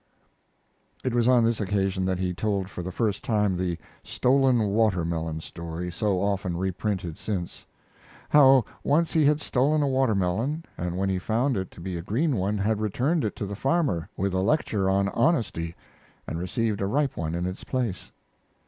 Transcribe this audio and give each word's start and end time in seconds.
It 1.03 1.13
was 1.13 1.27
on 1.27 1.45
this 1.45 1.61
occasion 1.61 2.05
that 2.05 2.17
he 2.17 2.33
told 2.33 2.71
for 2.71 2.81
the 2.81 2.91
first 2.91 3.23
time 3.23 3.55
the 3.55 3.77
"stolen 4.03 4.57
watermelon" 4.61 5.41
story, 5.41 5.91
so 5.91 6.19
often 6.19 6.57
reprinted 6.57 7.19
since; 7.19 7.67
how 8.29 8.65
once 8.83 9.13
he 9.13 9.25
had 9.25 9.39
stolen 9.39 9.83
a 9.83 9.87
watermelon, 9.87 10.65
and 10.75 10.97
when 10.97 11.09
he 11.09 11.19
found 11.19 11.55
it 11.55 11.69
to 11.69 11.79
be 11.81 11.97
a 11.99 12.01
green 12.01 12.35
one, 12.35 12.57
had 12.57 12.81
returned 12.81 13.23
it 13.23 13.35
to 13.35 13.45
the 13.45 13.53
farmer, 13.55 14.09
with 14.17 14.33
a 14.33 14.41
lecture 14.41 14.89
on 14.89 15.07
honesty, 15.09 15.75
and 16.27 16.39
received 16.39 16.81
a 16.81 16.87
ripe 16.87 17.15
one 17.15 17.35
in 17.35 17.45
its 17.45 17.63
place. 17.63 18.11